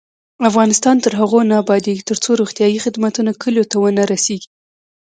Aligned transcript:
افغانستان 0.49 0.95
تر 1.05 1.13
هغو 1.19 1.39
نه 1.49 1.55
ابادیږي، 1.63 2.07
ترڅو 2.09 2.29
روغتیایی 2.41 2.83
خدمتونه 2.85 3.31
کلیو 3.43 3.69
ته 3.71 3.75
ونه 3.79 4.03
رسیږي. 4.11 4.49